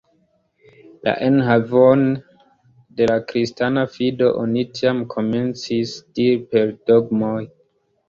La 1.07 1.11
enhavon 1.25 2.01
de 3.01 3.09
la 3.13 3.19
kristana 3.33 3.85
fido 3.99 4.33
oni 4.43 4.67
tiam 4.81 5.07
komencis 5.15 5.97
diri 6.19 6.45
per 6.51 6.77
dogmoj. 6.93 7.41